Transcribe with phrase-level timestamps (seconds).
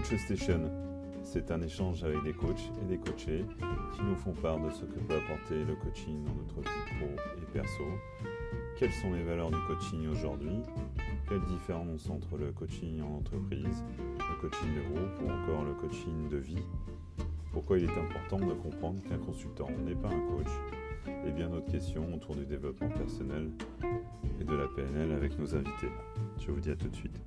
[0.00, 0.70] Coach Station,
[1.22, 3.44] c'est un échange avec des coachs et des coachés
[3.92, 7.06] qui nous font part de ce que peut apporter le coaching dans notre vie pro
[7.36, 7.84] et perso.
[8.78, 10.62] Quelles sont les valeurs du coaching aujourd'hui?
[11.28, 16.28] Quelle différence entre le coaching en entreprise, le coaching de groupe ou encore le coaching
[16.30, 16.64] de vie?
[17.52, 20.52] Pourquoi il est important de comprendre qu'un consultant n'est pas un coach?
[21.26, 23.50] Et bien d'autres questions autour du développement personnel
[24.40, 25.92] et de la PNL avec nos invités.
[26.38, 27.20] Je vous dis à tout de suite.